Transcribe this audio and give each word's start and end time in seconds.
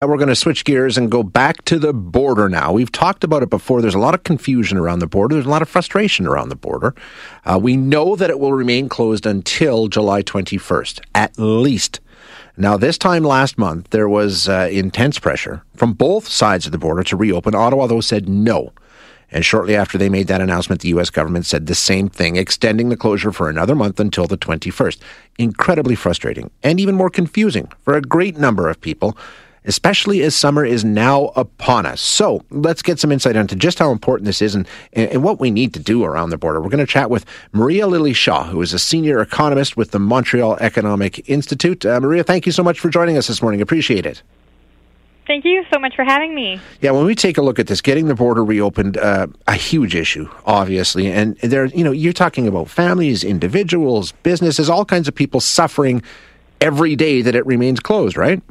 We're 0.00 0.16
going 0.16 0.28
to 0.28 0.36
switch 0.36 0.64
gears 0.64 0.96
and 0.96 1.10
go 1.10 1.24
back 1.24 1.64
to 1.64 1.76
the 1.76 1.92
border 1.92 2.48
now. 2.48 2.70
We've 2.72 2.92
talked 2.92 3.24
about 3.24 3.42
it 3.42 3.50
before. 3.50 3.82
There's 3.82 3.96
a 3.96 3.98
lot 3.98 4.14
of 4.14 4.22
confusion 4.22 4.78
around 4.78 5.00
the 5.00 5.08
border. 5.08 5.34
There's 5.34 5.46
a 5.46 5.50
lot 5.50 5.60
of 5.60 5.68
frustration 5.68 6.24
around 6.24 6.50
the 6.50 6.54
border. 6.54 6.94
Uh, 7.44 7.58
we 7.60 7.76
know 7.76 8.14
that 8.14 8.30
it 8.30 8.38
will 8.38 8.52
remain 8.52 8.88
closed 8.88 9.26
until 9.26 9.88
July 9.88 10.22
21st, 10.22 11.00
at 11.16 11.36
least. 11.36 11.98
Now, 12.56 12.76
this 12.76 12.96
time 12.96 13.24
last 13.24 13.58
month, 13.58 13.90
there 13.90 14.08
was 14.08 14.48
uh, 14.48 14.68
intense 14.70 15.18
pressure 15.18 15.64
from 15.74 15.94
both 15.94 16.28
sides 16.28 16.64
of 16.64 16.70
the 16.70 16.78
border 16.78 17.02
to 17.02 17.16
reopen. 17.16 17.56
Ottawa, 17.56 17.88
though, 17.88 18.00
said 18.00 18.28
no. 18.28 18.72
And 19.32 19.44
shortly 19.44 19.74
after 19.74 19.98
they 19.98 20.08
made 20.08 20.28
that 20.28 20.40
announcement, 20.40 20.82
the 20.82 20.90
U.S. 20.90 21.10
government 21.10 21.44
said 21.44 21.66
the 21.66 21.74
same 21.74 22.08
thing, 22.08 22.36
extending 22.36 22.88
the 22.88 22.96
closure 22.96 23.32
for 23.32 23.50
another 23.50 23.74
month 23.74 23.98
until 23.98 24.28
the 24.28 24.38
21st. 24.38 25.00
Incredibly 25.38 25.96
frustrating 25.96 26.52
and 26.62 26.78
even 26.78 26.94
more 26.94 27.10
confusing 27.10 27.66
for 27.82 27.94
a 27.94 28.00
great 28.00 28.36
number 28.36 28.68
of 28.68 28.80
people 28.80 29.18
especially 29.68 30.22
as 30.22 30.34
summer 30.34 30.64
is 30.64 30.84
now 30.84 31.26
upon 31.36 31.86
us. 31.86 32.00
So 32.00 32.42
let's 32.50 32.82
get 32.82 32.98
some 32.98 33.12
insight 33.12 33.36
into 33.36 33.54
just 33.54 33.78
how 33.78 33.92
important 33.92 34.26
this 34.26 34.42
is 34.42 34.54
and, 34.54 34.66
and 34.94 35.22
what 35.22 35.38
we 35.38 35.50
need 35.50 35.74
to 35.74 35.80
do 35.80 36.04
around 36.04 36.30
the 36.30 36.38
border. 36.38 36.60
We're 36.60 36.70
going 36.70 36.84
to 36.84 36.90
chat 36.90 37.10
with 37.10 37.24
Maria 37.52 37.86
Lily 37.86 38.14
Shaw, 38.14 38.44
who 38.44 38.60
is 38.62 38.72
a 38.72 38.78
senior 38.78 39.20
economist 39.20 39.76
with 39.76 39.92
the 39.92 39.98
Montreal 39.98 40.56
Economic 40.56 41.28
Institute. 41.28 41.84
Uh, 41.84 42.00
Maria, 42.00 42.24
thank 42.24 42.46
you 42.46 42.52
so 42.52 42.64
much 42.64 42.80
for 42.80 42.88
joining 42.88 43.16
us 43.16 43.28
this 43.28 43.42
morning. 43.42 43.60
Appreciate 43.60 44.06
it. 44.06 44.22
Thank 45.26 45.44
you 45.44 45.62
so 45.70 45.78
much 45.78 45.94
for 45.94 46.04
having 46.04 46.34
me. 46.34 46.58
Yeah, 46.80 46.92
when 46.92 47.04
we 47.04 47.14
take 47.14 47.36
a 47.36 47.42
look 47.42 47.58
at 47.58 47.66
this, 47.66 47.82
getting 47.82 48.06
the 48.06 48.14
border 48.14 48.42
reopened, 48.42 48.96
uh, 48.96 49.26
a 49.46 49.52
huge 49.52 49.94
issue, 49.94 50.26
obviously, 50.46 51.12
and 51.12 51.36
there, 51.40 51.66
you 51.66 51.84
know, 51.84 51.92
you're 51.92 52.14
talking 52.14 52.48
about 52.48 52.70
families, 52.70 53.22
individuals, 53.22 54.12
businesses, 54.22 54.70
all 54.70 54.86
kinds 54.86 55.06
of 55.06 55.14
people 55.14 55.40
suffering 55.40 56.02
every 56.62 56.96
day 56.96 57.20
that 57.20 57.34
it 57.34 57.44
remains 57.44 57.78
closed, 57.78 58.16
right? 58.16 58.42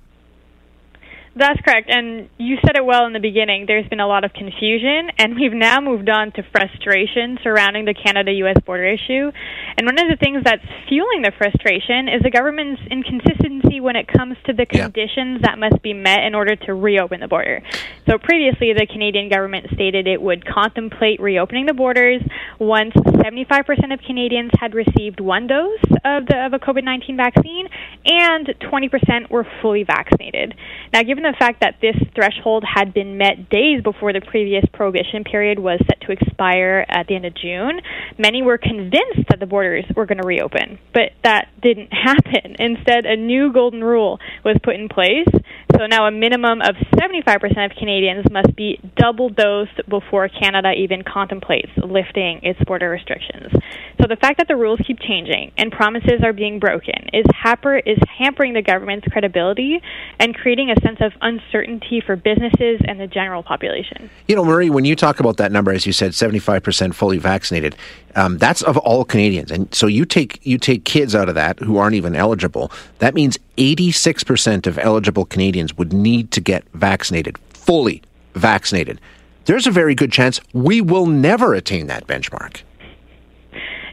That's 1.38 1.62
correct. 1.62 1.88
And 1.90 2.30
you 2.40 2.58
said 2.66 2.76
it 2.76 2.84
well 2.84 3.06
in 3.06 3.14
the 3.14 3.20
beginning. 3.20 3.66
There's 3.68 3.88
been 3.88 4.00
a 4.00 4.08
lot 4.08 4.24
of 4.24 4.34
confusion, 4.34 5.12
and 5.20 5.36
we've 5.36 5.54
now 5.54 5.80
moved 5.80 6.10
on 6.10 6.32
to 6.32 6.42
frustration 6.52 7.38
surrounding 7.44 7.86
the 7.86 7.94
Canada 7.94 8.32
US 8.44 8.58
border 8.66 8.86
issue. 8.86 9.30
And 9.78 9.86
one 9.86 10.00
of 10.00 10.10
the 10.10 10.18
things 10.18 10.42
that's 10.44 10.66
fueling 10.90 11.22
the 11.22 11.32
frustration 11.38 12.10
is 12.10 12.24
the 12.24 12.32
government's 12.32 12.82
inconsistency 12.90 13.80
when 13.80 13.96
it 13.96 14.08
comes 14.08 14.36
to 14.48 14.54
the 14.54 14.66
conditions 14.66 15.38
yeah. 15.38 15.54
that 15.54 15.60
must 15.60 15.84
be 15.84 15.94
met 15.94 16.26
in 16.26 16.34
order 16.34 16.56
to 16.56 16.74
reopen 16.74 17.20
the 17.20 17.28
border. 17.28 17.62
So 18.10 18.18
previously, 18.18 18.74
the 18.74 18.88
Canadian 18.90 19.30
government 19.30 19.68
stated 19.74 20.08
it 20.08 20.20
would 20.20 20.42
contemplate 20.42 21.22
reopening 21.22 21.68
the 21.68 21.78
borders 21.78 22.22
once 22.58 22.94
75% 22.96 23.94
of 23.94 24.02
Canadians 24.02 24.52
had 24.60 24.74
received 24.74 25.20
one 25.20 25.46
dose 25.46 25.86
of, 26.04 26.26
the, 26.26 26.50
of 26.50 26.54
a 26.54 26.60
COVID 26.60 26.84
19 26.84 27.16
vaccine 27.16 27.70
and 28.06 28.48
20% 28.48 29.30
were 29.30 29.46
fully 29.62 29.84
vaccinated. 29.84 30.56
Now, 30.94 31.04
given 31.04 31.27
the 31.28 31.36
fact 31.38 31.60
that 31.60 31.76
this 31.82 31.96
threshold 32.16 32.64
had 32.64 32.94
been 32.94 33.18
met 33.18 33.50
days 33.50 33.84
before 33.84 34.14
the 34.14 34.22
previous 34.22 34.64
prohibition 34.72 35.24
period 35.24 35.60
was 35.60 35.80
set 35.86 36.00
to 36.08 36.14
expire 36.14 36.86
at 36.88 37.08
the 37.08 37.16
end 37.16 37.26
of 37.26 37.36
June, 37.36 37.82
many 38.18 38.42
were 38.42 38.58
convinced 38.58 39.28
that 39.30 39.40
the 39.40 39.46
borders 39.46 39.84
were 39.96 40.06
going 40.06 40.20
to 40.20 40.28
reopen. 40.28 40.80
But 40.94 41.12
that 41.24 41.50
didn't 41.62 41.90
happen. 41.92 42.56
Instead, 42.60 43.06
a 43.06 43.18
new 43.18 43.52
golden 43.52 43.84
rule 43.84 44.20
was 44.46 44.56
put 44.64 44.76
in 44.76 44.88
place. 44.88 45.28
So 45.76 45.86
now 45.86 46.08
a 46.08 46.12
minimum 46.12 46.62
of 46.62 46.76
75% 46.96 47.44
of 47.66 47.72
Canadians 47.78 48.26
must 48.32 48.56
be 48.56 48.80
double 48.96 49.30
dosed 49.30 49.82
before 49.90 50.30
Canada 50.30 50.72
even 50.72 51.04
contemplates 51.04 51.70
lifting 51.78 52.40
its 52.42 52.60
border 52.64 52.90
restrictions. 52.90 53.52
So 54.00 54.08
the 54.08 54.16
fact 54.16 54.38
that 54.38 54.48
the 54.48 54.56
rules 54.56 54.80
keep 54.86 55.00
changing 55.00 55.52
and 55.58 55.72
promises 55.72 56.22
are 56.24 56.34
being 56.34 56.60
broken 56.60 57.10
is, 57.14 57.26
hamper, 57.34 57.78
is 57.78 57.98
hampering 58.08 58.54
the 58.54 58.62
government's 58.62 59.08
credibility 59.08 59.82
and 60.20 60.36
creating 60.36 60.70
a 60.70 60.80
sense 60.82 61.00
of 61.02 61.14
uncertainty 61.22 62.02
for 62.06 62.16
businesses 62.16 62.80
and 62.88 63.00
the 63.00 63.08
general 63.08 63.42
population. 63.42 64.10
You 64.28 64.36
know, 64.36 64.46
Marie, 64.46 64.70
when 64.70 64.86
you 64.86 64.96
talk 64.96 65.20
about 65.20 65.38
that 65.38 65.52
number, 65.52 65.72
as 65.72 65.86
you 65.86 65.94
said, 65.94 66.12
75% 66.12 66.94
fully 66.94 67.18
vaccinated, 67.18 67.76
um, 68.16 68.38
that's 68.38 68.62
of 68.62 68.78
all 68.78 69.04
Canadians. 69.04 69.52
And 69.52 69.74
so 69.74 69.88
you 69.88 70.06
take, 70.06 70.46
you 70.46 70.60
take 70.60 70.86
kids 70.86 71.16
out 71.16 71.28
of 71.28 71.36
that 71.36 71.60
who 71.60 71.78
aren't 71.78 71.96
even 71.96 72.16
eligible. 72.16 72.72
That 73.00 73.16
means 73.16 73.40
86% 73.58 74.68
of 74.68 74.78
eligible 74.78 75.26
Canadians 75.26 75.76
would 75.78 75.92
need 75.92 76.32
to 76.32 76.42
get 76.42 76.64
vaccinated, 76.74 77.38
fully 77.50 78.04
vaccinated. 78.36 79.02
There's 79.46 79.66
a 79.66 79.72
very 79.72 79.96
good 79.96 80.12
chance 80.12 80.40
we 80.54 80.82
will 80.82 81.06
never 81.06 81.54
attain 81.54 81.88
that 81.88 82.06
benchmark. 82.06 82.62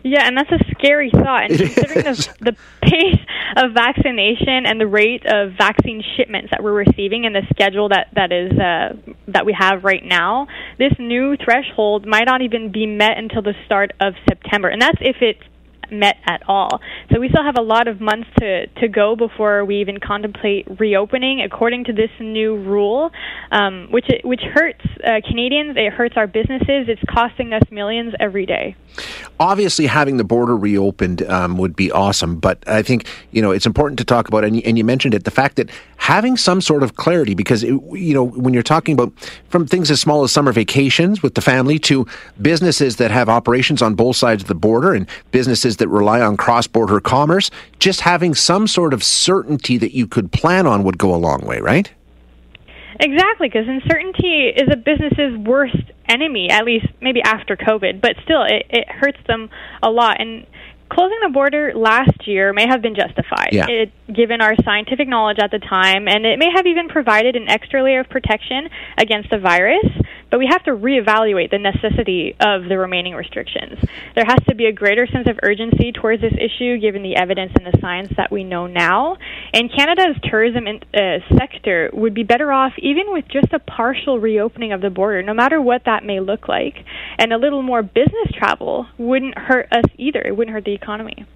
Yeah, 0.07 0.27
and 0.27 0.37
that's 0.37 0.53
a 0.53 0.59
scary 0.73 1.11
thought. 1.11 1.51
And 1.51 1.59
considering 1.59 2.05
the, 2.05 2.35
the 2.41 2.57
pace 2.83 3.21
of 3.57 3.73
vaccination 3.73 4.67
and 4.67 4.79
the 4.79 4.87
rate 4.87 5.25
of 5.25 5.53
vaccine 5.57 6.03
shipments 6.15 6.51
that 6.51 6.63
we're 6.63 6.75
receiving 6.75 7.25
and 7.25 7.35
the 7.35 7.41
schedule 7.49 7.89
that 7.89 8.09
that 8.15 8.31
is 8.31 8.53
uh, 8.53 8.97
that 9.29 9.47
we 9.47 9.57
have 9.59 9.83
right 9.83 10.05
now, 10.05 10.47
this 10.79 10.93
new 10.99 11.37
threshold 11.43 12.07
might 12.07 12.27
not 12.27 12.43
even 12.43 12.71
be 12.71 12.85
met 12.85 13.17
until 13.17 13.41
the 13.41 13.55
start 13.65 13.93
of 13.99 14.13
September, 14.29 14.69
and 14.69 14.83
that's 14.83 14.99
if 15.01 15.17
it's 15.23 15.41
met 15.91 16.17
at 16.27 16.43
all. 16.49 16.81
So 17.13 17.21
we 17.21 17.29
still 17.29 17.43
have 17.43 17.57
a 17.59 17.63
lot 17.63 17.89
of 17.89 18.01
months 18.01 18.29
to, 18.39 18.67
to 18.67 18.89
go 18.89 19.17
before 19.17 19.65
we 19.65 19.81
even 19.81 19.99
contemplate 19.99 20.67
reopening 20.79 21.41
according 21.41 21.85
to 21.85 21.93
this 21.93 22.11
new 22.21 22.57
rule, 22.57 23.11
um, 23.51 23.89
which 23.91 24.07
which 24.25 24.41
hurts 24.41 24.85
uh, 25.05 25.21
Canadians. 25.27 25.77
It 25.77 25.93
hurts 25.93 26.17
our 26.17 26.27
businesses. 26.27 26.89
It's 26.89 27.03
costing 27.13 27.53
us 27.53 27.63
millions 27.71 28.15
every 28.21 28.47
day. 28.47 28.77
Obviously, 29.41 29.87
having 29.87 30.17
the 30.17 30.25
border 30.25 30.57
reopened 30.57 31.23
um, 31.23 31.59
would 31.59 31.75
be 31.75 31.91
awesome, 31.91 32.39
but 32.39 32.63
I 32.69 32.83
think 32.83 33.09
you 33.33 33.43
know 33.43 33.51
it's 33.51 33.67
important 33.67 33.99
to 33.99 34.05
talk 34.05 34.29
about, 34.29 34.45
and 34.45 34.61
and 34.65 34.79
you 34.79 34.85
mentioned 34.85 35.15
it, 35.15 35.25
the 35.25 35.31
fact 35.31 35.57
that 35.57 35.71
having 36.05 36.37
some 36.37 36.61
sort 36.61 36.83
of 36.83 36.97
clarity, 36.97 37.35
because 37.35 37.63
it, 37.63 37.73
you 37.93 38.13
know 38.13 38.23
when 38.23 38.53
you're 38.53 38.63
talking 38.63 38.93
about 38.93 39.11
from 39.49 39.67
things 39.67 39.91
as 39.91 39.99
small 39.99 40.23
as 40.23 40.31
summer 40.31 40.53
vacations 40.53 41.23
with 41.23 41.35
the 41.35 41.41
family 41.41 41.79
to 41.79 42.07
businesses 42.43 42.97
that 42.97 43.11
have 43.11 43.31
operations 43.31 43.81
on 43.81 43.95
both 43.95 44.15
sides 44.15 44.43
of 44.43 44.49
the 44.49 44.55
border 44.55 44.93
and 44.93 45.09
businesses 45.31 45.79
that 45.79 45.89
rely 45.89 46.21
on 46.21 46.37
cross 46.37 46.67
border 46.67 47.01
commerce, 47.01 47.51
just 47.79 48.03
having 48.03 48.35
some 48.35 48.67
sort 48.67 48.93
of 48.93 49.03
certainty 49.03 49.79
that 49.79 49.93
you 49.93 50.07
could 50.07 50.31
plan 50.31 50.67
on 50.67 50.85
would 50.85 50.99
go 50.99 51.15
a 51.15 51.17
long 51.17 51.41
way, 51.41 51.59
right? 51.61 51.91
Exactly, 53.01 53.49
because 53.49 53.67
uncertainty 53.67 54.53
is 54.55 54.69
a 54.71 54.77
business's 54.77 55.37
worst 55.39 55.91
enemy, 56.09 56.51
at 56.51 56.67
least 56.67 56.87
maybe 57.01 57.23
after 57.23 57.57
COVID, 57.57 58.03
but 58.03 58.15
still, 58.23 58.43
it, 58.43 58.67
it 58.69 58.89
hurts 58.91 59.19
them 59.27 59.49
a 59.83 59.91
lot. 59.91 60.21
And 60.21 60.47
closing 60.95 61.19
the 61.23 61.31
border 61.31 61.73
last 61.75 62.27
year 62.27 62.53
may 62.53 62.67
have 62.69 62.81
been 62.81 62.95
justified, 62.95 63.51
yeah. 63.53 63.67
it, 63.69 63.93
given 64.13 64.41
our 64.41 64.55
scientific 64.65 65.09
knowledge 65.09 65.39
at 65.43 65.51
the 65.51 65.59
time, 65.59 66.07
and 66.07 66.25
it 66.25 66.39
may 66.39 66.51
have 66.55 66.67
even 66.67 66.89
provided 66.89 67.37
an 67.37 67.49
extra 67.49 67.83
layer 67.83 68.01
of 68.01 68.09
protection 68.09 68.69
against 68.97 69.31
the 69.31 69.39
virus 69.39 69.85
but 70.35 70.41
we 70.41 70.49
have 70.51 70.65
to 70.65 70.73
reevaluate 70.73 71.53
the 71.53 71.59
necessity 71.59 72.35
of 72.41 72.65
the 72.65 72.77
remaining 72.77 73.15
restrictions. 73.15 73.79
There 74.17 74.25
has 74.25 74.41
to 74.49 74.57
be 74.57 74.67
a 74.67 74.73
greater 74.73 75.07
sense 75.07 75.29
of 75.29 75.39
urgency 75.45 75.93
towards 75.93 76.23
this 76.23 76.33
issue 76.33 76.77
given 76.79 77.05
the 77.05 77.15
evidence 77.15 77.53
and 77.55 77.65
the 77.65 77.79
science 77.81 78.13
that 78.17 78.33
we 78.33 78.43
know 78.43 78.67
now. 78.67 79.17
And 79.53 79.71
Canada's 79.71 80.17
tourism 80.25 80.67
in, 80.67 80.81
uh, 80.93 81.21
sector 81.39 81.89
would 81.93 82.15
be 82.15 82.25
better 82.25 82.51
off 82.51 82.73
even 82.79 83.13
with 83.13 83.27
just 83.29 83.53
a 83.53 83.61
partial 83.61 84.19
reopening 84.19 84.73
of 84.73 84.81
the 84.81 84.91
border, 84.91 85.23
no 85.23 85.35
matter 85.35 85.63
what 85.63 85.85
that 85.85 86.05
may 86.05 86.19
look 86.19 86.49
like. 86.49 86.85
And 87.17 87.33
a 87.33 87.39
little 87.39 87.63
more 87.63 87.85
business 87.85 88.33
travel 88.37 88.89
wouldn't 88.99 89.39
hurt 89.39 89.69
us 89.71 89.85
either. 89.99 90.21
It 90.21 90.37
wouldn't 90.37 90.53
hurt 90.53 90.65
the 90.65 90.75
economy. 90.75 91.27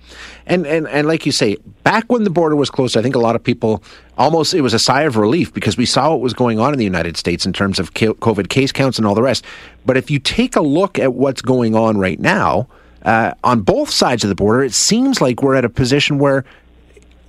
And, 0.44 0.66
and, 0.66 0.88
and 0.88 1.06
like 1.06 1.24
you 1.24 1.30
say, 1.30 1.56
back 1.84 2.10
when 2.10 2.24
the 2.24 2.30
border 2.30 2.56
was 2.56 2.68
closed, 2.68 2.96
I 2.96 3.02
think 3.02 3.14
a 3.14 3.20
lot 3.20 3.36
of 3.36 3.44
people 3.44 3.80
almost, 4.18 4.52
it 4.52 4.60
was 4.60 4.74
a 4.74 4.78
sigh 4.78 5.02
of 5.02 5.16
relief 5.16 5.54
because 5.54 5.78
we 5.78 5.86
saw 5.86 6.10
what 6.10 6.20
was 6.20 6.34
going 6.34 6.58
on 6.58 6.72
in 6.72 6.78
the 6.78 6.84
United 6.84 7.16
States 7.16 7.46
in 7.46 7.52
terms 7.52 7.78
of 7.78 7.94
COVID 7.94 8.48
case 8.48 8.72
counts 8.72 8.98
and 8.98 9.06
all 9.06 9.14
the 9.14 9.22
rest. 9.22 9.44
But 9.86 9.96
if 9.96 10.10
you 10.10 10.18
take 10.18 10.56
a 10.56 10.60
look 10.60 10.98
at 10.98 11.14
what's 11.14 11.40
going 11.40 11.74
on 11.74 11.96
right 11.96 12.18
now, 12.18 12.68
uh, 13.02 13.32
on 13.44 13.60
both 13.60 13.90
sides 13.90 14.24
of 14.24 14.28
the 14.28 14.34
border, 14.34 14.62
it 14.62 14.74
seems 14.74 15.20
like 15.20 15.42
we're 15.42 15.54
at 15.54 15.64
a 15.64 15.68
position 15.68 16.18
where 16.18 16.44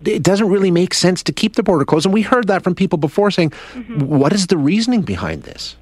it 0.03 0.23
doesn't 0.23 0.49
really 0.49 0.71
make 0.71 0.93
sense 0.93 1.21
to 1.23 1.31
keep 1.31 1.55
the 1.55 1.63
border 1.63 1.85
closed. 1.85 2.05
And 2.05 2.13
we 2.13 2.23
heard 2.23 2.47
that 2.47 2.63
from 2.63 2.73
people 2.73 2.97
before 2.97 3.31
saying, 3.31 3.51
mm-hmm. 3.51 3.99
what 3.99 4.33
is 4.33 4.47
the 4.47 4.57
reasoning 4.57 5.03
behind 5.03 5.43
this? 5.43 5.75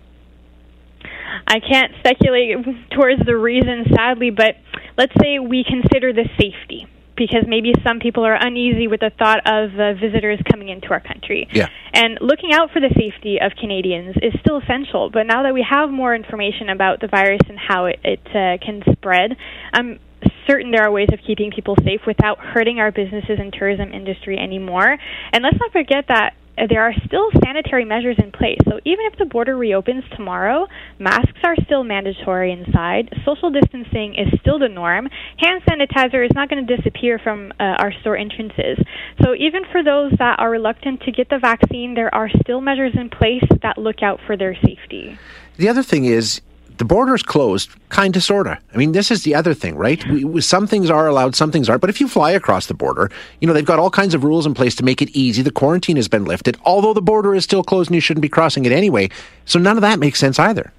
I 1.48 1.62
can't 1.62 1.94
speculate 2.00 2.58
towards 2.92 3.26
the 3.26 3.38
reason, 3.38 3.86
sadly, 3.96 4.32
but 4.32 4.58
let's 4.98 5.14
say 5.22 5.40
we 5.40 5.64
consider 5.64 6.12
the 6.12 6.28
safety 6.38 6.88
because 7.18 7.44
maybe 7.48 7.74
some 7.84 8.00
people 8.00 8.24
are 8.26 8.38
uneasy 8.40 8.88
with 8.88 9.02
the 9.02 9.12
thought 9.18 9.40
of 9.46 9.74
uh, 9.80 9.94
visitors 10.00 10.40
coming 10.50 10.70
into 10.70 10.90
our 10.90 11.00
country. 11.00 11.48
Yeah. 11.52 11.68
And 11.94 12.20
looking 12.22 12.54
out 12.54 12.72
for 12.72 12.80
the 12.80 12.94
safety 12.96 13.40
of 13.42 13.54
Canadians 13.60 14.16
is 14.22 14.34
still 14.40 14.58
essential. 14.58 15.10
But 15.10 15.24
now 15.24 15.44
that 15.44 15.54
we 15.54 15.66
have 15.68 15.90
more 15.90 16.16
information 16.16 16.70
about 16.70 17.02
the 17.02 17.08
virus 17.08 17.42
and 17.50 17.58
how 17.58 17.86
it, 17.86 18.00
it 18.04 18.22
uh, 18.30 18.64
can 18.64 18.84
spread, 18.94 19.36
I'm 19.74 20.00
certain 20.48 20.72
there 20.72 20.84
are 20.84 20.92
ways 20.92 21.10
of 21.12 21.20
keeping 21.26 21.52
people 21.52 21.76
safe 21.84 22.02
without 22.08 22.40
hurting 22.40 22.80
our 22.80 22.92
businesses 22.92 23.38
and 23.40 23.54
tourism 23.54 23.92
industry 23.94 24.38
anymore. 24.38 24.98
And 25.34 25.44
let's 25.44 25.58
not 25.60 25.72
forget 25.72 26.06
that 26.08 26.34
there 26.70 26.82
are 26.82 26.94
still 27.06 27.30
sanitary 27.44 27.86
measures 27.86 28.18
in 28.18 28.32
place. 28.32 28.58
So 28.66 28.80
even 28.84 29.06
if 29.12 29.18
the 29.18 29.26
border 29.26 29.56
reopens 29.56 30.04
tomorrow, 30.16 30.68
masks 31.00 31.40
are 31.44 31.56
still 31.66 31.84
mandatory 31.84 32.52
inside. 32.52 33.14
Social 33.26 33.52
distancing 33.52 34.16
is 34.16 34.28
still 34.42 34.60
the 34.60 34.70
norm. 34.70 35.08
Hand 35.38 35.62
sanitizer 35.64 36.26
is 36.26 36.32
not 36.34 36.50
going 36.50 36.66
to 36.66 36.76
disappear 36.76 37.20
from 37.20 37.54
uh, 37.60 37.64
our 37.78 37.94
store 38.02 38.18
entrances. 38.18 38.78
So 39.22 39.36
even 39.36 39.64
for 39.72 39.84
those 39.84 40.12
that 40.18 40.40
are 40.40 40.50
reluctant 40.50 41.02
to 41.02 41.12
get 41.12 41.30
the 41.30 41.40
vaccine, 41.40 41.94
there 41.94 42.14
are 42.14 42.30
still 42.42 42.62
measures 42.62 42.94
in 42.96 43.10
place 43.10 43.44
that 43.62 43.78
look 43.78 44.02
out 44.02 44.20
for 44.26 44.36
their 44.36 44.56
safety. 44.56 45.18
The 45.58 45.70
other 45.70 45.84
thing 45.84 46.06
is, 46.06 46.42
the 46.78 46.86
border 46.86 47.16
is 47.16 47.24
closed, 47.24 47.70
kind 47.90 48.16
of, 48.16 48.24
sort 48.24 48.48
of. 48.48 48.58
I 48.74 48.78
mean, 48.78 48.92
this 48.92 49.12
is 49.12 49.24
the 49.24 49.36
other 49.36 49.54
thing, 49.54 49.76
right? 49.76 50.06
We, 50.10 50.42
some 50.42 50.68
things 50.68 50.90
are 50.90 51.08
allowed, 51.08 51.36
some 51.36 51.52
things 51.52 51.70
aren't. 51.70 51.82
But 51.82 51.90
if 51.90 52.00
you 52.00 52.08
fly 52.08 52.32
across 52.32 52.68
the 52.68 52.74
border, 52.74 53.10
you 53.42 53.48
know, 53.48 53.54
they've 53.54 53.66
got 53.66 53.80
all 53.80 53.90
kinds 53.90 54.14
of 54.14 54.24
rules 54.24 54.46
in 54.46 54.54
place 54.54 54.76
to 54.76 54.84
make 54.84 55.02
it 55.02 55.10
easy. 55.16 55.42
The 55.42 55.52
quarantine 55.52 55.96
has 55.96 56.08
been 56.08 56.26
lifted, 56.26 56.58
although 56.64 56.94
the 56.94 57.02
border 57.02 57.36
is 57.36 57.44
still 57.44 57.64
closed 57.64 57.90
and 57.90 57.96
you 57.96 58.02
shouldn't 58.02 58.22
be 58.22 58.30
crossing 58.30 58.66
it 58.66 58.72
anyway. 58.72 59.10
So 59.46 59.60
none 59.60 59.78
of 59.78 59.82
that 59.82 60.00
makes 60.00 60.20
sense 60.20 60.40
either. 60.40 60.72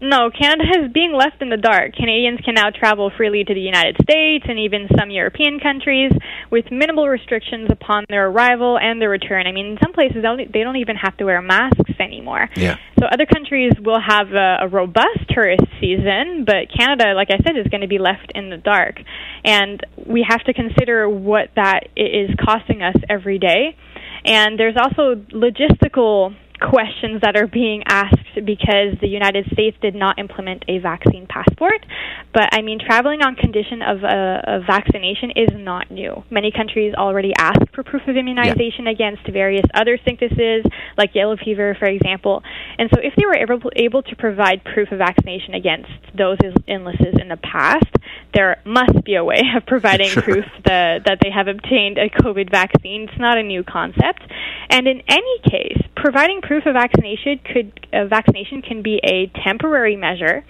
No, 0.00 0.30
Canada 0.30 0.84
is 0.84 0.92
being 0.92 1.12
left 1.12 1.40
in 1.40 1.50
the 1.50 1.56
dark. 1.56 1.94
Canadians 1.94 2.40
can 2.44 2.54
now 2.54 2.70
travel 2.70 3.10
freely 3.16 3.44
to 3.44 3.54
the 3.54 3.60
United 3.60 3.96
States 4.02 4.44
and 4.48 4.58
even 4.58 4.88
some 4.98 5.10
European 5.10 5.60
countries 5.60 6.12
with 6.50 6.66
minimal 6.70 7.08
restrictions 7.08 7.68
upon 7.70 8.04
their 8.08 8.28
arrival 8.28 8.78
and 8.78 9.00
their 9.00 9.10
return. 9.10 9.46
I 9.46 9.52
mean, 9.52 9.66
in 9.66 9.78
some 9.82 9.92
places 9.92 10.24
they 10.52 10.62
don't 10.62 10.76
even 10.76 10.96
have 10.96 11.16
to 11.18 11.24
wear 11.24 11.40
masks 11.40 11.92
anymore. 12.00 12.48
Yeah. 12.56 12.76
So 12.98 13.06
other 13.06 13.26
countries 13.26 13.72
will 13.80 14.00
have 14.00 14.32
a, 14.32 14.58
a 14.62 14.68
robust 14.68 15.28
tourist 15.28 15.64
season, 15.80 16.44
but 16.46 16.72
Canada, 16.76 17.14
like 17.14 17.28
I 17.30 17.38
said, 17.44 17.56
is 17.56 17.66
going 17.68 17.82
to 17.82 17.88
be 17.88 17.98
left 17.98 18.32
in 18.34 18.50
the 18.50 18.56
dark. 18.56 18.96
And 19.44 19.80
we 20.06 20.24
have 20.28 20.42
to 20.44 20.54
consider 20.54 21.08
what 21.08 21.50
that 21.56 21.88
is 21.96 22.30
costing 22.44 22.82
us 22.82 22.96
every 23.08 23.38
day. 23.38 23.76
And 24.24 24.58
there's 24.58 24.76
also 24.76 25.16
logistical 25.32 26.34
questions 26.70 27.20
that 27.22 27.36
are 27.36 27.46
being 27.46 27.82
asked 27.86 28.34
because 28.44 28.96
the 29.00 29.08
United 29.08 29.46
States 29.52 29.76
did 29.80 29.94
not 29.94 30.18
implement 30.18 30.64
a 30.68 30.78
vaccine 30.78 31.26
passport. 31.26 31.84
But 32.32 32.48
I 32.52 32.62
mean, 32.62 32.78
traveling 32.78 33.22
on 33.22 33.36
condition 33.36 33.82
of 33.82 34.02
a, 34.02 34.42
a 34.46 34.60
vaccination 34.66 35.30
is 35.36 35.50
not 35.54 35.90
new. 35.90 36.24
Many 36.30 36.50
countries 36.50 36.94
already 36.94 37.32
ask 37.38 37.60
for 37.74 37.82
proof 37.82 38.02
of 38.08 38.16
immunization 38.16 38.86
yeah. 38.86 38.92
against 38.92 39.26
various 39.28 39.64
other 39.74 39.98
sicknesses, 40.04 40.64
like 40.96 41.14
yellow 41.14 41.36
fever, 41.36 41.76
for 41.78 41.86
example. 41.86 42.42
And 42.78 42.90
so, 42.94 43.00
if 43.02 43.14
they 43.16 43.26
were 43.26 43.36
able, 43.36 43.70
able 43.76 44.02
to 44.02 44.16
provide 44.16 44.64
proof 44.64 44.92
of 44.92 44.98
vaccination 44.98 45.54
against 45.54 45.90
those 46.16 46.38
illnesses 46.66 47.14
in 47.20 47.28
the 47.28 47.38
past, 47.38 47.90
there 48.34 48.60
must 48.64 49.04
be 49.04 49.14
a 49.14 49.24
way 49.24 49.40
of 49.56 49.66
providing 49.66 50.08
sure. 50.08 50.22
proof 50.22 50.44
that, 50.64 51.04
that 51.06 51.18
they 51.22 51.30
have 51.30 51.48
obtained 51.48 51.98
a 51.98 52.08
COVID 52.08 52.50
vaccine. 52.50 53.08
It's 53.08 53.18
not 53.18 53.38
a 53.38 53.42
new 53.42 53.62
concept. 53.62 54.22
And 54.70 54.86
in 54.86 55.02
any 55.08 55.38
case, 55.50 55.80
providing 55.96 56.40
proof 56.40 56.53
of 56.66 56.74
vaccination 56.74 57.40
could 57.44 57.86
uh, 57.92 58.06
vaccination 58.06 58.62
can 58.62 58.82
be 58.82 59.00
a 59.04 59.30
temporary 59.44 59.96
measure. 59.96 60.44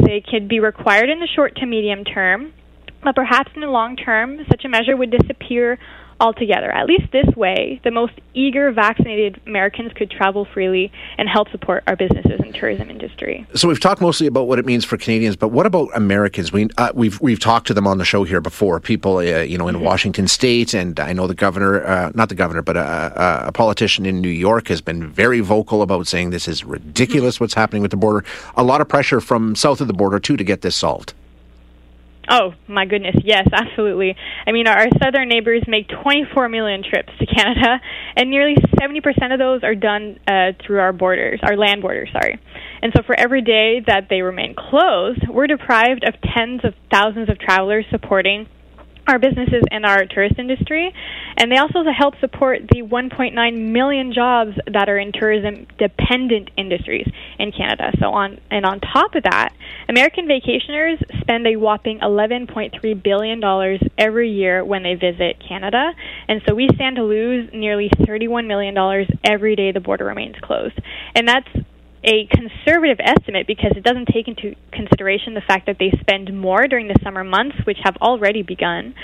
So 0.00 0.06
it 0.06 0.26
could 0.26 0.48
be 0.48 0.60
required 0.60 1.10
in 1.10 1.18
the 1.20 1.28
short 1.34 1.56
to 1.56 1.66
medium 1.66 2.04
term, 2.04 2.52
but 3.02 3.14
perhaps 3.14 3.50
in 3.54 3.60
the 3.60 3.68
long 3.68 3.96
term, 3.96 4.38
such 4.48 4.64
a 4.64 4.68
measure 4.68 4.96
would 4.96 5.10
disappear 5.10 5.78
altogether. 6.20 6.70
At 6.70 6.86
least 6.86 7.10
this 7.12 7.28
way, 7.36 7.80
the 7.84 7.90
most 7.90 8.14
eager 8.34 8.72
vaccinated 8.72 9.40
Americans 9.46 9.92
could 9.94 10.10
travel 10.10 10.44
freely 10.44 10.92
and 11.16 11.28
help 11.28 11.50
support 11.50 11.84
our 11.86 11.96
businesses 11.96 12.40
and 12.40 12.54
tourism 12.54 12.90
industry. 12.90 13.46
So 13.54 13.68
we've 13.68 13.80
talked 13.80 14.00
mostly 14.00 14.26
about 14.26 14.48
what 14.48 14.58
it 14.58 14.66
means 14.66 14.84
for 14.84 14.96
Canadians, 14.96 15.36
but 15.36 15.48
what 15.48 15.66
about 15.66 15.88
Americans? 15.94 16.52
We 16.52 16.68
uh, 16.76 16.90
we've 16.94 17.20
we've 17.20 17.40
talked 17.40 17.66
to 17.68 17.74
them 17.74 17.86
on 17.86 17.98
the 17.98 18.04
show 18.04 18.24
here 18.24 18.40
before. 18.40 18.80
People, 18.80 19.18
uh, 19.18 19.22
you 19.22 19.58
know, 19.58 19.68
in 19.68 19.76
mm-hmm. 19.76 19.84
Washington 19.84 20.28
State, 20.28 20.74
and 20.74 20.98
I 20.98 21.12
know 21.12 21.26
the 21.26 21.34
governor, 21.34 21.84
uh, 21.84 22.12
not 22.14 22.28
the 22.28 22.34
governor, 22.34 22.62
but 22.62 22.76
a, 22.76 23.46
a, 23.48 23.52
politician 23.52 24.06
in 24.06 24.20
New 24.20 24.28
York 24.28 24.68
has 24.68 24.80
been 24.80 25.06
very 25.06 25.40
vocal 25.40 25.82
about 25.82 26.06
saying 26.06 26.30
this 26.30 26.48
is 26.48 26.64
ridiculous 26.64 27.36
mm-hmm. 27.36 27.44
what's 27.44 27.54
happening 27.54 27.82
with 27.82 27.90
the 27.90 27.96
border. 27.96 28.24
A 28.56 28.62
lot 28.62 28.80
of 28.80 28.88
pressure 28.88 29.20
from 29.20 29.54
south 29.54 29.80
of 29.80 29.86
the 29.86 29.92
border 29.92 30.18
too 30.18 30.36
to 30.36 30.44
get 30.44 30.62
this 30.62 30.76
solved. 30.76 31.14
Oh 32.30 32.52
my 32.68 32.84
goodness, 32.84 33.16
yes, 33.24 33.48
absolutely. 33.52 34.14
I 34.46 34.52
mean, 34.52 34.66
our 34.66 34.86
southern 35.02 35.28
neighbors 35.28 35.62
make 35.66 35.88
24 36.02 36.48
million 36.50 36.82
trips 36.82 37.10
to 37.18 37.26
Canada, 37.26 37.80
and 38.16 38.30
nearly 38.30 38.54
70% 38.78 39.32
of 39.32 39.38
those 39.38 39.62
are 39.64 39.74
done 39.74 40.18
uh, 40.26 40.52
through 40.64 40.80
our 40.80 40.92
borders, 40.92 41.40
our 41.42 41.56
land 41.56 41.80
borders, 41.80 42.10
sorry. 42.12 42.38
And 42.82 42.92
so, 42.94 43.02
for 43.06 43.18
every 43.18 43.40
day 43.42 43.82
that 43.86 44.08
they 44.10 44.20
remain 44.20 44.54
closed, 44.54 45.22
we're 45.28 45.46
deprived 45.46 46.04
of 46.06 46.14
tens 46.20 46.60
of 46.64 46.74
thousands 46.92 47.30
of 47.30 47.38
travelers 47.38 47.86
supporting 47.90 48.46
our 49.08 49.18
businesses 49.18 49.62
and 49.70 49.84
our 49.84 50.04
tourist 50.06 50.38
industry. 50.38 50.92
And 51.36 51.50
they 51.50 51.56
also 51.56 51.82
help 51.96 52.14
support 52.20 52.60
the 52.68 52.82
1.9 52.82 53.72
million 53.72 54.12
jobs 54.12 54.52
that 54.72 54.88
are 54.88 54.98
in 54.98 55.12
tourism 55.12 55.66
dependent 55.78 56.50
industries 56.56 57.08
in 57.38 57.50
Canada. 57.52 57.92
So 57.98 58.10
on 58.12 58.38
and 58.50 58.64
on 58.66 58.80
top 58.80 59.14
of 59.14 59.22
that, 59.24 59.54
American 59.88 60.28
vacationers 60.28 60.98
spend 61.20 61.46
a 61.46 61.56
whopping 61.56 62.00
11.3 62.00 63.02
billion 63.02 63.40
dollars 63.40 63.80
every 63.96 64.30
year 64.30 64.64
when 64.64 64.82
they 64.82 64.94
visit 64.94 65.42
Canada. 65.46 65.92
And 66.28 66.42
so 66.46 66.54
we 66.54 66.68
stand 66.74 66.96
to 66.96 67.02
lose 67.02 67.48
nearly 67.52 67.90
31 68.06 68.46
million 68.46 68.74
dollars 68.74 69.08
every 69.24 69.56
day 69.56 69.72
the 69.72 69.80
border 69.80 70.04
remains 70.04 70.36
closed. 70.42 70.78
And 71.14 71.26
that's 71.26 71.48
a 72.04 72.26
conservative 72.26 72.98
estimate 73.00 73.46
because 73.46 73.72
it 73.76 73.82
doesn't 73.82 74.06
take 74.06 74.28
into 74.28 74.54
consideration 74.72 75.34
the 75.34 75.40
fact 75.40 75.66
that 75.66 75.78
they 75.78 75.90
spend 76.00 76.32
more 76.38 76.66
during 76.68 76.88
the 76.88 76.96
summer 77.02 77.24
months, 77.24 77.56
which 77.64 77.78
have 77.82 77.96
already 77.96 78.42
begun. 78.42 78.94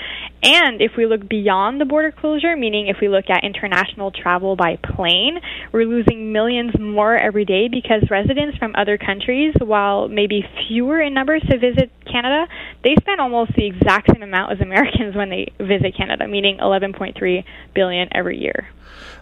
And 0.43 0.81
if 0.81 0.91
we 0.97 1.05
look 1.05 1.27
beyond 1.27 1.81
the 1.81 1.85
border 1.85 2.11
closure, 2.11 2.55
meaning 2.55 2.87
if 2.87 2.97
we 3.01 3.09
look 3.09 3.29
at 3.29 3.43
international 3.43 4.11
travel 4.11 4.55
by 4.55 4.77
plane, 4.77 5.39
we're 5.71 5.85
losing 5.85 6.31
millions 6.31 6.77
more 6.79 7.17
every 7.17 7.45
day 7.45 7.67
because 7.67 8.03
residents 8.09 8.57
from 8.57 8.73
other 8.77 8.97
countries, 8.97 9.53
while 9.59 10.07
maybe 10.07 10.47
fewer 10.67 11.01
in 11.01 11.13
numbers 11.13 11.41
to 11.49 11.57
visit 11.57 11.91
Canada, 12.05 12.47
they 12.83 12.95
spend 12.99 13.19
almost 13.19 13.53
the 13.55 13.65
exact 13.65 14.09
same 14.13 14.23
amount 14.23 14.53
as 14.53 14.61
Americans 14.61 15.15
when 15.15 15.29
they 15.29 15.51
visit 15.59 15.95
Canada, 15.97 16.27
meaning 16.27 16.57
11.3 16.59 17.43
billion 17.73 18.07
every 18.11 18.37
year. 18.37 18.69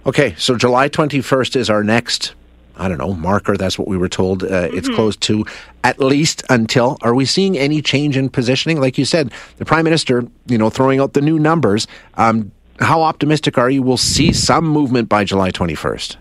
Okay, 0.06 0.36
so 0.38 0.56
July 0.58 0.90
21st 0.90 1.56
is 1.56 1.70
our 1.70 1.84
next 1.84 2.36
I 2.76 2.88
don't 2.88 2.98
know, 2.98 3.14
marker. 3.14 3.56
That's 3.56 3.78
what 3.78 3.88
we 3.88 3.98
were 3.98 4.10
told. 4.10 4.44
Uh, 4.44 4.48
mm-hmm. 4.48 4.78
It's 4.78 4.90
closed 4.90 5.22
to 5.22 5.46
at 5.84 6.00
least 6.00 6.44
until. 6.50 6.98
Are 7.02 7.14
we 7.14 7.26
seeing 7.26 7.58
any 7.58 7.82
change 7.82 8.18
in 8.18 8.30
positioning? 8.30 8.80
Like 8.80 8.98
you 8.98 9.06
said, 9.06 9.32
the 9.58 9.66
prime 9.66 9.84
minister, 9.84 10.26
you 10.48 10.58
know, 10.58 10.70
throwing 10.70 11.00
out 11.00 11.14
the 11.14 11.22
new 11.22 11.38
numbers. 11.38 11.88
Um, 12.16 12.52
how 12.80 13.04
optimistic 13.04 13.58
are 13.58 13.70
you? 13.70 13.84
We'll 13.84 13.98
see 13.98 14.34
some 14.34 14.66
movement 14.66 15.08
by 15.08 15.24
July 15.24 15.52
21st. 15.52 16.18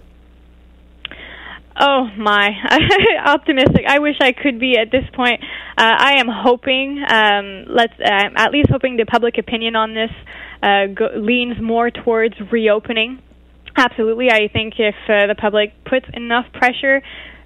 Oh 1.81 2.07
my, 2.19 2.51
optimistic! 3.25 3.87
I 3.89 3.99
wish 3.99 4.17
I 4.21 4.33
could 4.33 4.61
be 4.61 4.77
at 4.77 4.91
this 4.91 5.05
point. 5.15 5.41
Uh, 5.79 5.97
I 5.99 6.21
am 6.21 6.29
hoping. 6.29 7.03
Um, 7.09 7.65
let's 7.67 7.95
uh, 7.99 8.29
at 8.37 8.53
least 8.53 8.69
hoping 8.71 8.99
the 8.99 9.07
public 9.07 9.39
opinion 9.39 9.75
on 9.75 9.95
this 9.95 10.11
uh, 10.63 10.87
go- 10.95 11.17
leans 11.17 11.61
more 11.63 11.91
towards 11.91 12.35
reopening 12.53 13.23
Absolutely. 13.77 14.31
I 14.31 14.49
think 14.49 14.75
if 14.79 14.95
uh, 15.09 15.27
the 15.27 15.35
public 15.35 15.73
puts 15.85 16.07
enough 16.13 16.47
pressure, 16.53 17.03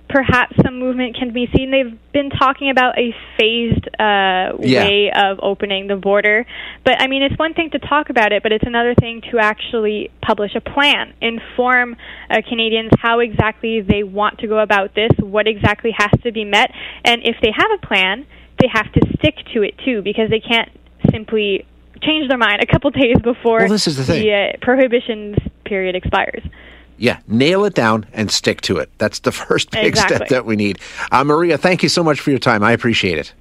perhaps 0.09 0.55
some 0.65 0.79
movement 0.79 1.17
can 1.17 1.33
be 1.33 1.49
seen. 1.55 1.71
They've 1.71 1.99
been 2.13 2.31
talking 2.31 2.71
about 2.71 2.99
a 2.99 3.15
phased 3.37 3.87
uh, 3.99 4.57
yeah. 4.61 4.85
way 4.85 5.13
of 5.15 5.39
opening 5.43 5.87
the 5.89 5.97
border. 5.97 6.47
But 6.85 7.01
I 7.01 7.07
mean, 7.07 7.23
it's 7.23 7.39
one 7.39 7.55
thing 7.55 7.71
to 7.71 7.79
talk 7.79 8.11
about 8.11 8.33
it, 8.33 8.43
but 8.43 8.53
it's 8.53 8.67
another 8.67 8.95
thing 8.95 9.23
to 9.33 9.39
actually 9.39 10.11
publish 10.23 10.55
a 10.55 10.61
plan, 10.61 11.13
inform 11.21 11.97
uh, 12.31 12.37
Canadians 12.49 12.91
how 12.99 13.21
exactly 13.21 13.81
they 13.81 14.03
want 14.03 14.39
to 14.39 14.47
go 14.47 14.59
about 14.59 14.95
this, 14.95 15.11
what 15.21 15.47
exactly 15.49 15.93
has 15.97 16.11
to 16.23 16.33
be 16.33 16.45
met. 16.45 16.71
And 17.05 17.23
if 17.25 17.37
they 17.43 17.53
have 17.57 17.71
a 17.75 17.87
plan, 17.87 18.27
they 18.61 18.69
have 18.73 18.93
to 18.93 19.01
stick 19.19 19.37
to 19.55 19.63
it 19.63 19.75
too, 19.85 20.03
because 20.03 20.31
they 20.31 20.41
can't 20.41 20.71
simply 21.11 21.67
change 22.03 22.29
their 22.29 22.39
mind 22.39 22.63
a 22.63 22.67
couple 22.67 22.91
days 22.91 23.17
before 23.23 23.61
well, 23.61 23.69
this 23.69 23.87
is 23.87 23.97
the, 23.97 24.05
thing. 24.05 24.23
the 24.23 24.33
uh, 24.33 24.53
prohibitions 24.61 25.37
period 25.65 25.95
expires. 25.95 26.43
Yeah, 26.99 27.21
nail 27.27 27.65
it 27.65 27.75
down 27.75 28.07
and 28.13 28.31
stick 28.31 28.63
to 28.63 28.79
it. 28.79 28.91
That's 28.99 29.21
the 29.21 29.33
first 29.33 29.71
big 29.71 29.85
exactly. 29.85 30.17
step 30.17 30.29
that 30.29 30.47
we 30.47 30.57
need. 30.57 30.79
Uh, 31.11 31.25
Maria, 31.25 31.59
thank 31.59 31.83
you 31.83 31.89
so 31.89 32.03
much 32.03 32.21
for 32.21 32.31
your 32.31 32.39
time. 32.39 32.63
I 32.63 32.73
appreciate 32.73 33.19
it. 33.19 33.33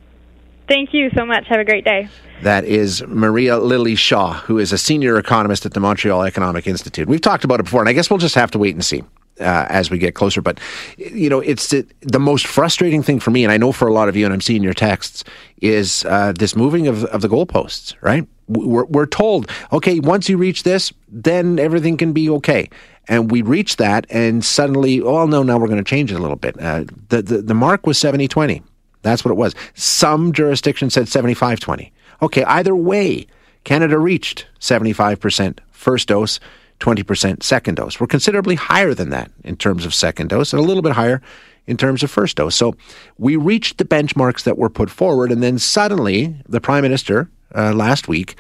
Thank 0.68 0.94
you 0.94 1.10
so 1.16 1.26
much. 1.26 1.46
Have 1.48 1.60
a 1.60 1.66
great 1.66 1.86
day. 1.86 2.10
That 2.42 2.66
is 2.66 3.04
Maria 3.08 3.58
Lily 3.58 3.96
Shaw, 3.96 4.34
who 4.34 4.58
is 4.58 4.74
a 4.74 4.78
senior 4.78 5.18
economist 5.18 5.66
at 5.66 5.74
the 5.74 5.80
Montreal 5.80 6.24
Economic 6.24 6.68
Institute. 6.68 7.08
We've 7.08 7.22
talked 7.22 7.44
about 7.44 7.60
it 7.60 7.64
before, 7.64 7.82
and 7.82 7.90
I 7.90 7.94
guess 7.94 8.10
we'll 8.10 8.20
just 8.20 8.36
have 8.36 8.52
to 8.52 8.60
wait 8.60 8.74
and 8.76 8.84
see. 8.84 9.04
Uh, 9.38 9.66
as 9.68 9.92
we 9.92 9.98
get 9.98 10.16
closer. 10.16 10.42
But, 10.42 10.62
you 10.98 11.30
know, 11.30 11.42
it's 11.42 11.70
the, 11.70 11.86
the, 12.00 12.22
most 12.22 12.48
frustrating 12.48 13.04
thing 13.04 13.20
for 13.20 13.32
me, 13.32 13.44
and 13.44 13.52
I 13.52 13.58
know 13.58 13.74
for 13.74 13.86
a 13.86 13.92
lot 13.92 14.08
of 14.08 14.16
you, 14.16 14.24
and 14.24 14.34
I'm 14.34 14.40
seeing 14.40 14.64
your 14.64 14.74
texts, 14.74 15.26
is 15.62 16.06
uh, 16.06 16.32
this 16.32 16.56
moving 16.56 16.88
of, 16.88 17.04
of 17.04 17.20
the 17.20 17.28
goalposts, 17.28 17.96
right? 18.00 18.26
We're, 18.48 18.86
we're 18.86 19.06
told, 19.06 19.50
okay, 19.72 20.00
once 20.00 20.30
you 20.30 20.38
reach 20.38 20.64
this, 20.64 20.94
then 21.08 21.60
everything 21.60 21.98
can 21.98 22.14
be 22.14 22.30
okay. 22.30 22.70
And 23.08 23.32
we 23.32 23.42
reach 23.42 23.78
that, 23.78 24.06
and 24.10 24.44
suddenly, 24.44 25.02
oh, 25.02 25.26
no, 25.26 25.44
now 25.44 25.58
we're 25.58 25.68
going 25.68 25.84
to 25.84 25.90
change 25.90 26.12
it 26.12 26.16
a 26.16 26.20
little 26.20 26.36
bit. 26.36 26.60
Uh, 26.60 26.86
the, 27.10 27.22
the, 27.22 27.42
the 27.42 27.54
mark 27.54 27.86
was 27.86 27.98
70 27.98 28.28
20. 28.28 28.64
That's 29.04 29.24
what 29.24 29.32
it 29.32 29.36
was. 29.38 29.54
Some 29.76 30.34
jurisdictions 30.34 30.96
said 30.96 31.08
75 31.08 31.60
20. 31.60 31.94
Okay, 32.24 32.44
either 32.46 32.76
way, 32.76 33.28
Canada 33.64 34.00
reached 34.00 34.48
75% 34.60 35.60
first 35.72 36.08
dose. 36.08 36.40
20% 36.82 37.42
second 37.42 37.76
dose. 37.76 38.02
We're 38.02 38.08
considerably 38.08 38.56
higher 38.56 38.94
than 38.94 39.10
that 39.12 39.32
in 39.46 39.56
terms 39.56 39.86
of 39.86 39.94
second 39.94 40.28
dose 40.28 40.52
and 40.52 40.60
a 40.60 40.66
little 40.66 40.84
bit 40.84 40.92
higher 40.92 41.22
in 41.68 41.78
terms 41.78 42.04
of 42.04 42.12
first 42.12 42.38
dose. 42.38 42.56
So 42.56 42.76
we 43.18 43.36
reached 43.36 43.78
the 43.78 43.86
benchmarks 43.86 44.44
that 44.44 44.58
were 44.58 44.70
put 44.70 44.90
forward, 44.90 45.32
and 45.32 45.42
then 45.42 45.58
suddenly 45.60 46.36
the 46.48 46.62
prime 46.62 46.84
minister 46.84 47.30
uh, 47.54 47.74
last 47.74 48.08
week. 48.08 48.36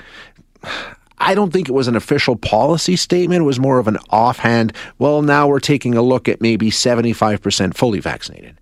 I 1.17 1.33
don't 1.33 1.51
think 1.51 1.69
it 1.69 1.73
was 1.73 1.87
an 1.87 1.95
official 1.95 2.35
policy 2.35 2.95
statement. 2.95 3.41
It 3.41 3.45
was 3.45 3.59
more 3.59 3.79
of 3.79 3.87
an 3.87 3.97
offhand, 4.09 4.73
well, 4.99 5.21
now 5.21 5.47
we're 5.47 5.59
taking 5.59 5.95
a 5.95 6.01
look 6.01 6.27
at 6.27 6.41
maybe 6.41 6.69
75% 6.69 7.73
fully 7.73 7.99
vaccinated. 7.99 8.59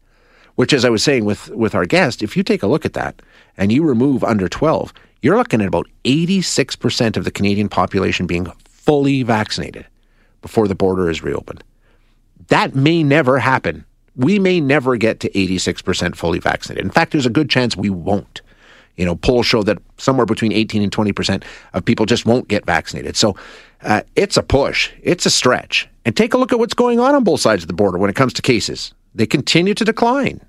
Which, 0.56 0.72
as 0.72 0.86
I 0.86 0.90
was 0.90 1.04
saying 1.04 1.26
with, 1.26 1.50
with 1.50 1.74
our 1.74 1.86
guest, 1.86 2.22
if 2.22 2.38
you 2.38 2.44
take 2.44 2.62
a 2.62 2.68
look 2.68 2.86
at 2.86 2.94
that 2.94 3.22
and 3.58 3.72
you 3.72 3.84
remove 3.84 4.24
under 4.24 4.48
12, 4.48 4.94
you're 5.22 5.38
looking 5.38 5.62
at 5.62 5.68
about 5.68 5.88
86% 6.04 7.18
of 7.18 7.24
the 7.24 7.32
Canadian 7.32 7.70
population 7.70 8.28
being 8.28 8.46
fully 8.70 9.24
vaccinated 9.24 9.88
before 10.44 10.68
the 10.68 10.76
border 10.76 11.10
is 11.10 11.24
reopened. 11.24 11.64
That 12.50 12.76
may 12.76 13.02
never 13.02 13.40
happen. 13.40 13.86
We 14.16 14.40
may 14.40 14.62
never 14.62 14.96
get 14.96 15.20
to 15.22 15.30
86% 15.32 16.16
fully 16.16 16.40
vaccinated. 16.40 16.86
In 16.86 16.92
fact, 16.92 17.12
there's 17.12 17.26
a 17.26 17.32
good 17.32 17.50
chance 17.50 17.76
we 17.76 17.90
won't. 17.90 18.42
You 18.96 19.06
know, 19.06 19.16
polls 19.16 19.48
show 19.48 19.64
that 19.64 19.80
somewhere 19.98 20.26
between 20.26 20.52
18 20.52 20.84
and 20.84 20.92
20% 20.92 21.44
of 21.74 21.84
people 21.84 22.06
just 22.06 22.26
won't 22.26 22.48
get 22.48 22.66
vaccinated. 22.66 23.16
So 23.16 23.36
uh, 23.82 24.02
it's 24.16 24.38
a 24.38 24.44
push, 24.44 24.92
it's 25.02 25.26
a 25.26 25.32
stretch. 25.32 25.90
And 26.06 26.16
take 26.16 26.34
a 26.34 26.38
look 26.38 26.52
at 26.54 26.60
what's 26.60 26.74
going 26.74 27.00
on 27.00 27.16
on 27.16 27.24
both 27.24 27.40
sides 27.40 27.64
of 27.64 27.68
the 27.68 27.74
border 27.74 27.98
when 27.98 28.10
it 28.10 28.16
comes 28.16 28.34
to 28.34 28.42
cases. 28.42 28.94
They 29.16 29.26
continue 29.26 29.74
to 29.74 29.86
decline. 29.86 30.42